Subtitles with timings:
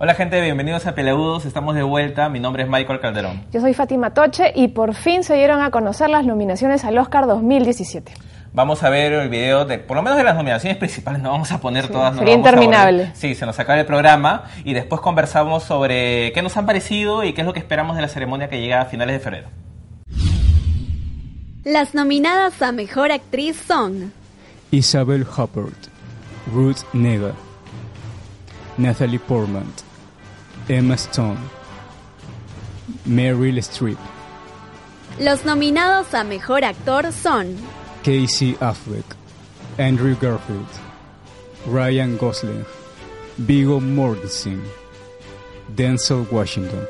[0.00, 3.42] Hola gente, bienvenidos a Peleudos, estamos de vuelta, mi nombre es Michael Calderón.
[3.52, 7.26] Yo soy Fátima Toche y por fin se dieron a conocer las nominaciones al Oscar
[7.26, 8.12] 2017.
[8.52, 11.50] Vamos a ver el video de, por lo menos de las nominaciones principales, no vamos
[11.50, 12.16] a poner todas.
[12.16, 13.10] sería interminable.
[13.14, 17.32] Sí, se nos acaba el programa y después conversamos sobre qué nos han parecido y
[17.32, 19.48] qué es lo que esperamos de la ceremonia que llega a finales de febrero.
[21.64, 24.12] Las nominadas a Mejor Actriz son
[24.70, 25.88] Isabel Huppert,
[26.54, 27.32] Ruth Nega,
[28.76, 29.66] Natalie Portman,
[30.68, 31.38] Emma Stone,
[33.06, 33.96] Meryl Streep.
[35.18, 37.56] Los nominados a Mejor Actor son
[38.04, 39.04] Casey Affleck,
[39.78, 40.68] Andrew Garfield,
[41.66, 42.66] Ryan Gosling,
[43.38, 44.62] Viggo Mortensen,
[45.74, 46.86] Denzel Washington.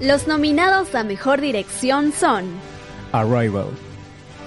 [0.00, 2.44] Los nominados a Mejor Dirección son
[3.12, 3.70] Arrival,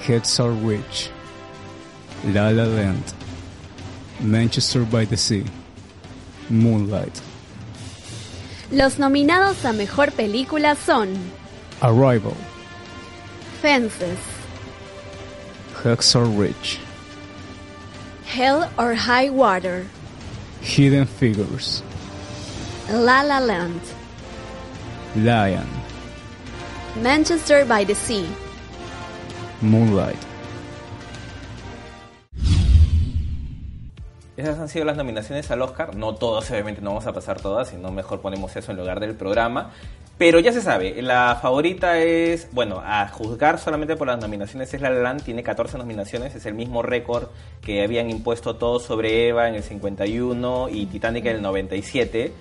[0.05, 1.09] Headsaw Ridge,
[2.33, 3.03] La La Land,
[4.19, 5.43] Manchester by the Sea,
[6.51, 7.30] Moonlight.
[8.71, 11.13] Los nominados a Mejor Película son
[11.81, 12.33] Arrival,
[13.61, 14.17] Fences,
[15.83, 16.79] Hacksaw Ridge,
[18.25, 19.85] Hell or High Water,
[20.61, 21.83] Hidden Figures,
[22.89, 23.81] La La Land,
[25.17, 25.67] Lion,
[27.01, 28.25] Manchester by the Sea.
[29.61, 30.30] Moonlight.
[34.37, 37.67] Esas han sido las nominaciones al Oscar, no todas, obviamente no vamos a pasar todas,
[37.67, 39.71] sino mejor ponemos eso en lugar del programa.
[40.17, 44.79] Pero ya se sabe, la favorita es, bueno, a juzgar solamente por las nominaciones es
[44.79, 47.27] La La Land, tiene 14 nominaciones, es el mismo récord
[47.61, 52.31] que habían impuesto todos sobre Eva en el 51 y Titanic en el 97.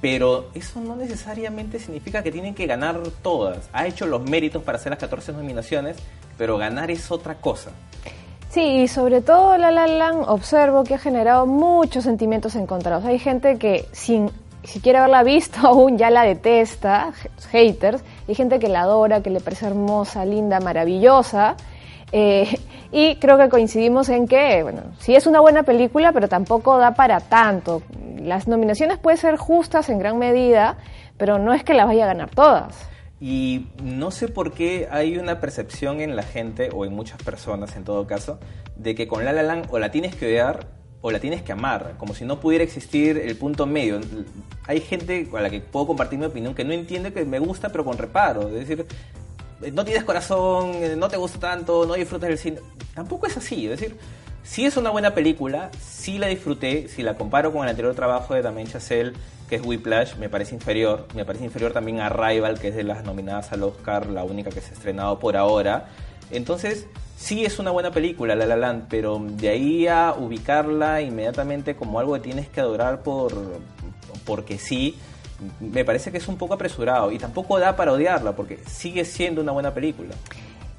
[0.00, 3.68] Pero eso no necesariamente significa que tienen que ganar todas.
[3.72, 5.96] Ha hecho los méritos para hacer las 14 nominaciones,
[6.38, 7.70] pero ganar es otra cosa.
[8.54, 13.04] Sí, y sobre todo La La Land observo que ha generado muchos sentimientos encontrados.
[13.04, 14.30] Hay gente que sin
[14.62, 17.12] siquiera haberla visto aún ya la detesta,
[17.50, 21.56] haters, hay gente que la adora, que le parece hermosa, linda, maravillosa.
[22.12, 22.46] Eh,
[22.92, 26.94] y creo que coincidimos en que, bueno, sí es una buena película, pero tampoco da
[26.94, 27.82] para tanto.
[28.22, 30.76] Las nominaciones pueden ser justas en gran medida,
[31.16, 32.93] pero no es que las vaya a ganar todas.
[33.26, 37.74] Y no sé por qué hay una percepción en la gente, o en muchas personas
[37.74, 38.38] en todo caso,
[38.76, 40.66] de que con La La Land o la tienes que odiar
[41.00, 43.98] o la tienes que amar, como si no pudiera existir el punto medio.
[44.66, 47.70] Hay gente con la que puedo compartir mi opinión que no entiende que me gusta
[47.70, 48.84] pero con reparo, es decir,
[49.72, 52.58] no tienes corazón, no te gusta tanto, no disfrutas del cine.
[52.94, 53.96] Tampoco es así, es decir,
[54.44, 58.34] si es una buena película, sí la disfruté, si la comparo con el anterior trabajo
[58.34, 59.14] de Damien Chazelle,
[59.48, 61.08] que es Whiplash, me parece inferior.
[61.14, 64.50] Me parece inferior también a Rival, que es de las nominadas al Oscar, la única
[64.50, 65.88] que se ha estrenado por ahora.
[66.30, 71.74] Entonces, sí es una buena película, La La Land, pero de ahí a ubicarla inmediatamente
[71.74, 73.32] como algo que tienes que adorar por
[74.24, 74.96] porque sí,
[75.60, 79.42] me parece que es un poco apresurado y tampoco da para odiarla porque sigue siendo
[79.42, 80.14] una buena película.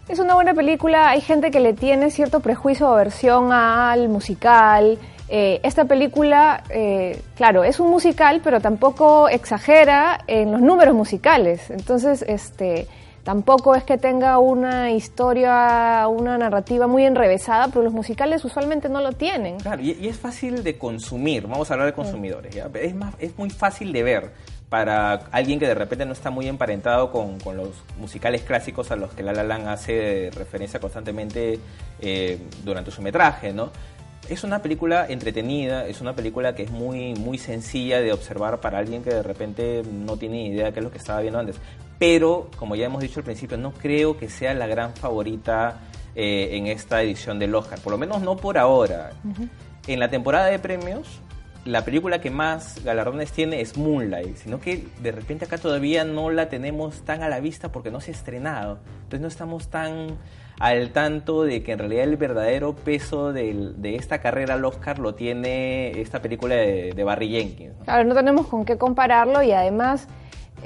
[0.07, 4.99] Es una buena película, hay gente que le tiene cierto prejuicio o aversión al musical,
[5.27, 11.71] eh, esta película, eh, claro, es un musical, pero tampoco exagera en los números musicales.
[11.71, 12.87] Entonces, este,
[13.23, 19.01] tampoco es que tenga una historia, una narrativa muy enrevesada, pero los musicales usualmente no
[19.01, 19.57] lo tienen.
[19.57, 21.47] Claro, y, es fácil de consumir.
[21.47, 22.55] Vamos a hablar de consumidores.
[22.55, 24.31] Es, más, es muy fácil de ver
[24.69, 29.13] para alguien que de repente no está muy emparentado con, los musicales clásicos a los
[29.13, 31.59] que La La Land hace referencia constantemente
[31.99, 33.71] eh, durante su metraje, ¿no?
[34.27, 38.79] Es una película entretenida, es una película que es muy, muy sencilla de observar para
[38.79, 41.57] alguien que de repente no tiene idea de qué es lo que estaba viendo antes.
[41.99, 45.79] Pero, como ya hemos dicho al principio, no creo que sea la gran favorita
[46.15, 49.11] eh, en esta edición del Oscar, por lo menos no por ahora.
[49.85, 51.21] En la temporada de premios,
[51.65, 56.29] la película que más galardones tiene es Moonlight, sino que de repente acá todavía no
[56.29, 58.79] la tenemos tan a la vista porque no se ha estrenado.
[58.97, 60.17] Entonces no estamos tan
[60.59, 65.15] al tanto de que en realidad el verdadero peso de, esta carrera al Oscar lo
[65.15, 67.73] tiene esta película de, Barry Jenkins.
[67.83, 70.07] Claro, no tenemos con qué compararlo y además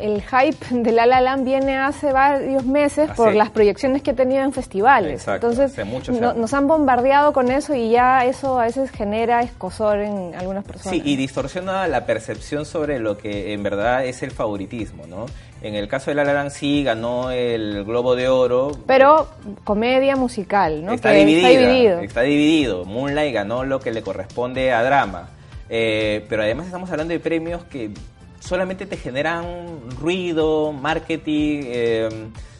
[0.01, 4.15] el hype de La La Land viene hace varios meses por las proyecciones que ha
[4.15, 5.27] tenido en festivales.
[5.27, 5.73] Entonces,
[6.07, 10.97] nos han bombardeado con eso y ya eso a veces genera escosor en algunas personas.
[10.97, 15.25] Sí, y distorsiona la percepción sobre lo que en verdad es el favoritismo, ¿no?
[15.61, 18.71] En el caso de La La Land sí ganó el Globo de Oro.
[18.87, 19.27] Pero
[19.65, 20.93] comedia musical, ¿no?
[20.93, 21.99] Está, dividido.
[21.99, 22.85] Está dividido.
[22.85, 25.29] Moonlight ganó lo que le corresponde a drama.
[25.69, 27.91] Eh, pero además estamos hablando de premios que
[28.39, 32.09] solamente te generan ruido, marketing, eh,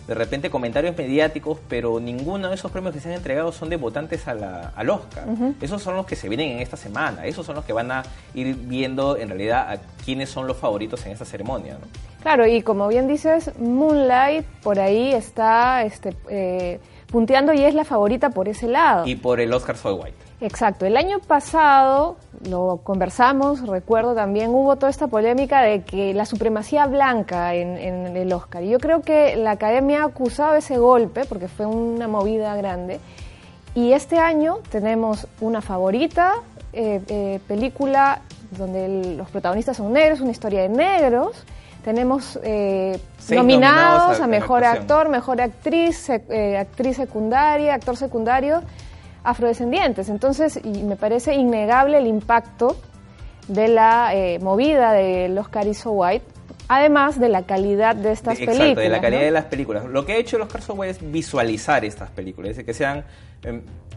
[0.08, 3.76] de repente comentarios mediáticos, pero ninguno de esos premios que se han entregado son de
[3.78, 5.26] votantes a la- al Oscar.
[5.62, 8.02] Esos son los que se vienen en esta semana, esos son los que van a
[8.34, 11.74] ir viendo en realidad a quiénes son los favoritos en esta ceremonia.
[11.74, 11.86] ¿no?
[12.24, 16.80] Claro, y como bien dices, Moonlight por ahí está este, eh,
[17.12, 19.06] punteando y es la favorita por ese lado.
[19.06, 20.18] Y por el Oscar Soy White.
[20.42, 22.16] Exacto, el año pasado
[22.50, 28.16] lo conversamos, recuerdo también hubo toda esta polémica de que la supremacía blanca en, en
[28.16, 28.64] el Oscar.
[28.64, 33.02] Y yo creo que la academia ha acusado ese golpe porque fue una movida grande.
[33.76, 36.36] Y este año tenemos una favorita,
[36.72, 38.22] eh, eh, película
[38.58, 41.44] donde el- los protagonistas son negros, una historia de negros.
[41.84, 42.98] Tenemos eh,
[43.30, 43.38] nominados,
[44.04, 48.62] nominados a- a mejor actor, mejor actriz, eh, actriz secundaria, actor secundario,
[49.30, 50.10] afrodescendientes.
[50.10, 52.78] Entonces, y me parece innegable el impacto
[53.48, 56.26] de la eh, movida del Oscar So White,
[56.68, 58.84] además de la calidad de estas Exacto, películas.
[58.84, 59.26] de la calidad ¿no?
[59.26, 59.86] de las películas.
[59.86, 62.74] Lo que ha hecho el Oscar So White es visualizar estas películas, es decir, que
[62.74, 63.04] sean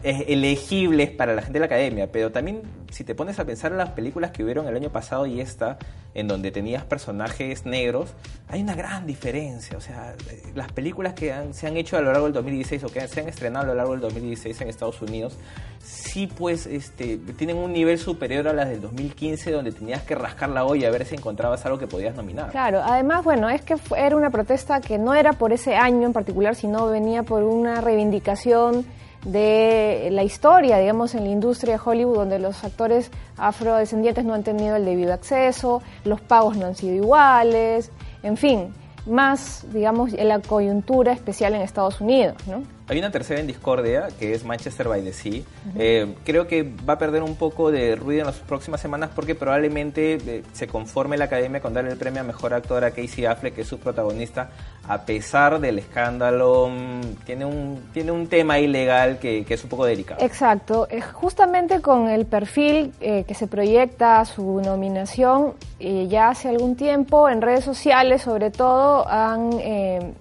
[0.03, 2.61] elegibles para la gente de la academia, pero también
[2.91, 5.77] si te pones a pensar en las películas que hubieron el año pasado y esta,
[6.13, 8.13] en donde tenías personajes negros,
[8.49, 9.77] hay una gran diferencia.
[9.77, 12.83] O sea, eh, las películas que han- se han hecho a lo largo del 2016
[12.83, 15.37] o que se han estrenado a lo largo del 2016 en Estados Unidos,
[15.79, 20.49] sí pues este, tienen un nivel superior a las del 2015, donde tenías que rascar
[20.49, 22.51] la olla a ver si encontrabas algo que podías nominar.
[22.51, 26.13] Claro, además, bueno, es que era una protesta que no era por ese año en
[26.13, 28.85] particular, sino venía por una reivindicación
[29.25, 34.43] de la historia, digamos, en la industria de Hollywood, donde los actores afrodescendientes no han
[34.43, 37.91] tenido el debido acceso, los pagos no han sido iguales,
[38.21, 38.73] en fin,
[39.05, 42.63] más, digamos, en la coyuntura especial en Estados Unidos, ¿no?
[42.89, 45.41] Hay una tercera en discordia, que es Manchester by the Sea.
[45.77, 49.35] Eh, creo que va a perder un poco de ruido en las próximas semanas porque
[49.35, 53.25] probablemente eh, se conforme la academia con darle el premio a Mejor Actor a Casey
[53.25, 54.49] Affleck, que es su protagonista,
[54.85, 56.67] a pesar del escándalo.
[56.69, 60.21] mm, tiene, un, tiene un tema ilegal que, que es un poco delicado.
[60.21, 67.27] Exacto, justamente con el perfil eh, que se proyecta su nominación, ya hace algún tiempo
[67.27, 69.51] en redes sociales sobre todo han,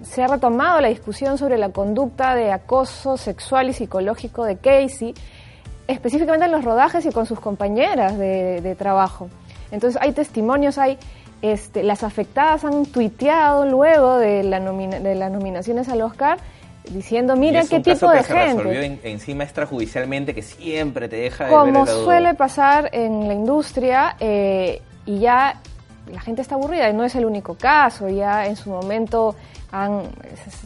[0.02, 5.14] se ha retomado la discusión sobre la conducta de acoso sexual y psicológico de Casey,
[5.86, 9.28] específicamente en los rodajes y con sus compañeras de, de trabajo.
[9.70, 10.98] Entonces hay testimonios, hay
[11.42, 16.38] este, las afectadas han tuiteado luego de, la nomina- de las nominaciones al Oscar
[16.88, 18.84] diciendo, es qué tipo de se gente.
[18.86, 24.82] en- encima extrajudicialmente, que siempre te deja de Como suele pasar en la industria, eh,
[25.06, 25.60] y ya
[26.12, 29.34] la gente está aburrida, y no es el único caso, ya en su momento
[29.72, 30.02] han,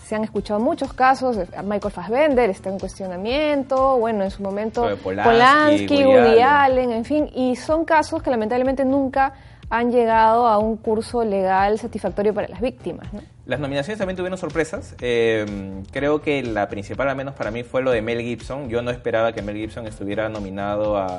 [0.04, 4.96] se- han escuchado muchos casos, Michael Fassbender está en cuestionamiento, bueno, en su momento de
[4.96, 6.44] Polanski, Woody Woody Allen.
[6.44, 9.32] Allen, en fin, y son casos que lamentablemente nunca
[9.70, 13.12] han llegado a un curso legal satisfactorio para las víctimas.
[13.12, 13.20] ¿no?
[13.46, 14.94] Las nominaciones también tuvieron sorpresas.
[15.00, 18.68] Eh, creo que la principal, al menos para mí, fue lo de Mel Gibson.
[18.68, 21.18] Yo no esperaba que Mel Gibson estuviera nominado a,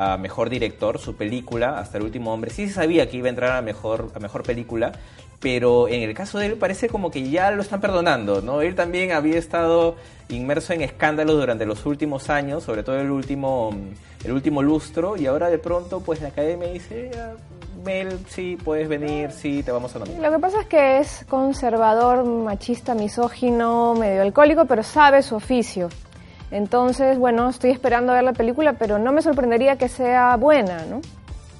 [0.00, 2.50] a Mejor Director, su película, Hasta el Último Hombre.
[2.50, 4.92] Sí se sabía que iba a entrar a Mejor, a mejor Película,
[5.40, 8.62] pero en el caso de él parece como que ya lo están perdonando, ¿no?
[8.62, 9.96] Él también había estado
[10.30, 13.76] inmerso en escándalos durante los últimos años, sobre todo el último,
[14.24, 17.34] el último lustro, y ahora de pronto pues la academia dice, "Ah,
[17.84, 20.22] Mel, sí, puedes venir, sí, te vamos a nominar.
[20.22, 25.90] Lo que pasa es que es conservador, machista, misógino, medio alcohólico, pero sabe su oficio.
[26.50, 30.84] Entonces, bueno, estoy esperando a ver la película, pero no me sorprendería que sea buena,
[30.86, 31.00] ¿no?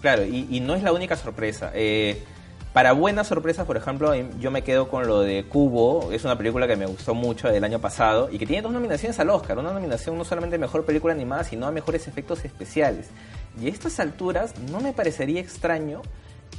[0.00, 1.70] Claro, y, no es la única sorpresa.
[1.74, 2.24] Eh,
[2.72, 6.12] para buenas sorpresas, por ejemplo, em, yo me quedo con lo de Cubo.
[6.12, 9.18] Es una película que me gustó mucho del año pasado y que tiene dos nominaciones
[9.18, 9.58] al Oscar.
[9.58, 13.10] Una nominación no solamente a Mejor Película Animada, sino a Mejores Efectos Especiales.
[13.60, 16.02] Y a estas alturas no me parecería extraño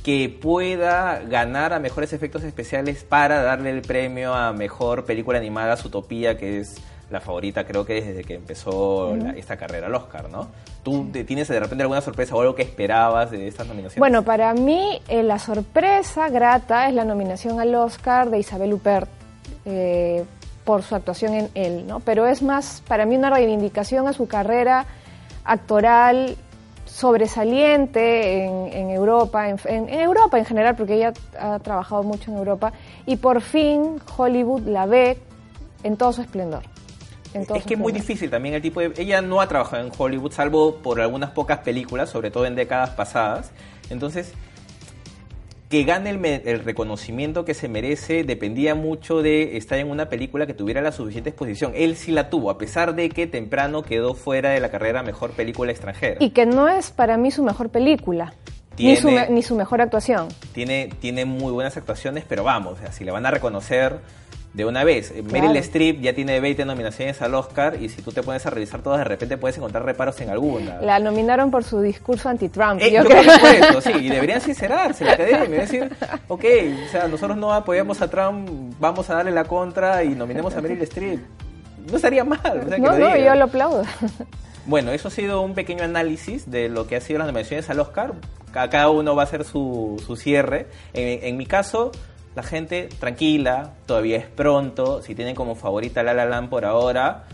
[0.03, 5.77] que pueda ganar a Mejores Efectos Especiales para darle el premio a Mejor Película Animada,
[5.77, 6.75] Zootopia, que es
[7.11, 10.47] la favorita creo que desde que empezó la- esta carrera al Oscar, ¿no?
[10.83, 13.99] ¿Tú te- tienes de repente alguna sorpresa o algo que esperabas de estas nominaciones?
[13.99, 19.09] Bueno, para mí eh, la sorpresa grata es la nominación al Oscar de Isabel Huppert
[19.65, 20.23] eh,
[20.65, 21.99] por su actuación en él, ¿no?
[21.99, 24.85] Pero es más para mí una reivindicación a su carrera
[25.43, 26.35] actoral
[26.85, 32.31] sobresaliente en, en Europa, en, en- en Europa en general, porque ella ha trabajado mucho
[32.31, 32.73] en Europa,
[33.05, 35.17] y por fin Hollywood la ve
[35.83, 36.63] en todo su esplendor.
[37.33, 38.91] En es que es muy difícil también el tipo de...
[38.97, 42.91] Ella no ha trabajado en Hollywood, salvo por algunas pocas películas, sobre todo en décadas
[42.91, 43.51] pasadas.
[43.89, 44.33] Entonces,
[45.69, 50.53] que gane el, reconocimiento que se merece dependía mucho de estar en una película que
[50.53, 51.71] tuviera la suficiente exposición.
[51.75, 55.31] Él sí la tuvo, a pesar de que temprano quedó fuera de la carrera Mejor
[55.31, 56.17] Película Extranjera.
[56.19, 58.33] Y que no es para mí su mejor película,
[58.77, 60.27] ni su, Tiene- me- ni su mejor actuación.
[60.53, 63.99] tiene, tiene muy buenas actuaciones, pero vamos, o sea, si le van a reconocer,
[64.53, 65.11] de una vez.
[65.11, 65.47] Eh, Claro.
[65.47, 68.81] Meryl Streep ya tiene 20 nominaciones al Oscar y si tú te pones a revisar
[68.81, 70.81] todas, de repente puedes encontrar reparos en alguna.
[70.81, 72.81] La nominaron por su discurso anti-Trump.
[72.81, 73.23] Eh, yo yo creo.
[73.39, 75.89] fue eso, sí, y deberían sincerarse la academia, decir,
[76.27, 76.43] ok,
[76.87, 80.61] o sea, nosotros no apoyamos a Trump, vamos a darle la contra y nominemos a
[80.61, 81.19] Meryl Streep.
[81.89, 83.83] No estaría mal, o sea, que No, no, yo lo aplaudo.
[84.65, 87.79] Bueno, eso ha sido un pequeño análisis de lo que ha sido las nominaciones al
[87.79, 88.13] Oscar.
[88.51, 90.67] Ca- Cada uno va a hacer su, su cierre.
[90.93, 91.91] En, en mi caso,
[92.35, 95.01] la gente tranquila, todavía es pronto.
[95.01, 97.25] Si tienen como favorita La La Land por ahora,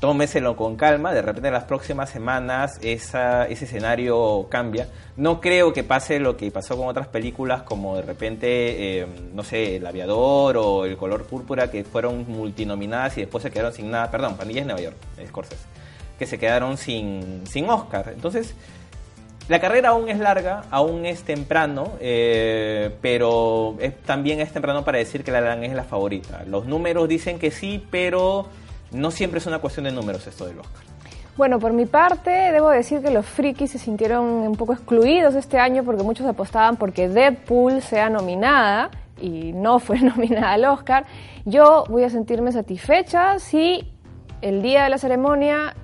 [0.00, 1.12] tómeselo con calma.
[1.12, 4.88] De repente en las próximas semanas esa, ese escenario cambia.
[5.16, 9.44] No creo que pase lo que pasó con otras películas como de repente, eh, no
[9.44, 13.90] sé, El Aviador o El Color Púrpura, que fueron multinominadas y después se quedaron sin
[13.90, 14.10] nada.
[14.10, 14.96] Perdón, Pandillas Nueva York,
[15.28, 15.82] Scorsese
[16.22, 18.12] que se quedaron sin, sin Oscar.
[18.14, 18.54] Entonces,
[19.48, 25.24] la carrera aún es larga, aún es temprano, eh, pero también es temprano para decir
[25.24, 26.44] que La La Land es la favorita.
[26.46, 28.46] Los números dicen que sí, pero
[28.92, 30.82] no siempre es una cuestión de números esto del Oscar.
[31.36, 35.58] Bueno, por mi parte, debo decir que los frikis se sintieron un poco excluidos este
[35.58, 41.06] año porque muchos apostaban porque Deadpool sea nominada y no fue nominada al Oscar.
[41.44, 43.92] Yo voy a sentirme satisfecha si
[44.40, 45.74] el día de la ceremonia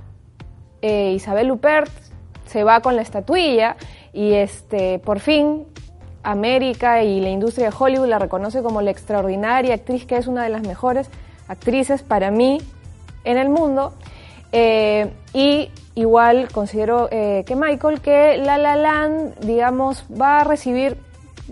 [0.82, 2.07] eh, Isabel Huppert
[2.48, 3.76] se va con la estatuilla
[4.12, 5.66] y este por fin
[6.22, 10.42] América y la industria de Hollywood la reconoce como la extraordinaria actriz que es una
[10.42, 11.08] de las mejores
[11.46, 12.58] actrices para mí
[13.24, 13.94] en el mundo.
[14.52, 20.96] Eh, y igual considero eh, que Michael, que La La Land, digamos, va a recibir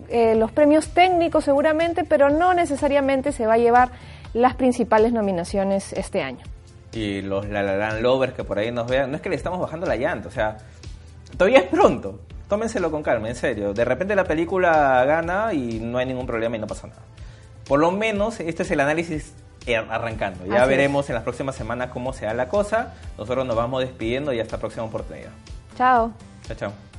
[0.09, 3.91] eh, los premios técnicos seguramente, pero no necesariamente se va a llevar
[4.35, 6.45] las principales nominaciones este año.
[6.93, 9.37] Y los La La Land lovers que por ahí nos vean, no es que le
[9.37, 10.57] estamos bajando la llanta, o sea,
[11.37, 12.21] todavía es pronto.
[12.49, 13.75] Tómenselo con calma, en serio.
[13.75, 17.03] De repente la película gana y no hay ningún problema y no pasa nada.
[17.67, 19.35] Por lo menos este es el análisis
[19.67, 20.47] eh, arrancando.
[20.47, 22.95] Ya Así veremos en las próximas semanas cómo se da la cosa.
[23.19, 25.31] Nosotros nos vamos despidiendo y hasta la próxima oportunidad.
[25.77, 26.13] Chao.
[26.47, 26.96] Chao, chao.